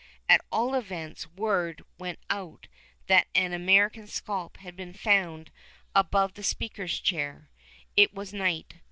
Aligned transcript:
At 0.27 0.41
all 0.51 0.73
events, 0.73 1.27
word 1.27 1.83
went 1.99 2.17
out 2.27 2.67
that 3.05 3.27
an 3.35 3.53
American 3.53 4.07
scalp 4.07 4.57
had 4.57 4.75
been 4.75 4.93
found 4.93 5.51
above 5.93 6.33
the 6.33 6.41
Speaker's 6.41 6.99
chair. 6.99 7.51
It 7.95 8.11
was 8.11 8.33
night. 8.33 8.73